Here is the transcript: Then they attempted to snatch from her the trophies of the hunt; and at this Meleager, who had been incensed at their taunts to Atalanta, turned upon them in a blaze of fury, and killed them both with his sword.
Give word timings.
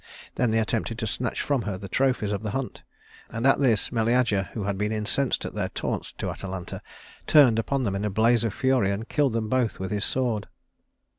Then 0.33 0.49
they 0.49 0.57
attempted 0.59 0.97
to 0.97 1.05
snatch 1.05 1.41
from 1.43 1.61
her 1.61 1.77
the 1.77 1.87
trophies 1.87 2.31
of 2.31 2.41
the 2.41 2.49
hunt; 2.57 2.81
and 3.29 3.45
at 3.45 3.59
this 3.59 3.91
Meleager, 3.91 4.49
who 4.53 4.63
had 4.63 4.75
been 4.75 4.91
incensed 4.91 5.45
at 5.45 5.53
their 5.53 5.69
taunts 5.69 6.11
to 6.13 6.31
Atalanta, 6.31 6.81
turned 7.27 7.59
upon 7.59 7.83
them 7.83 7.93
in 7.95 8.03
a 8.03 8.09
blaze 8.09 8.43
of 8.43 8.51
fury, 8.51 8.89
and 8.89 9.07
killed 9.07 9.33
them 9.33 9.47
both 9.47 9.79
with 9.79 9.91
his 9.91 10.03
sword. 10.03 10.47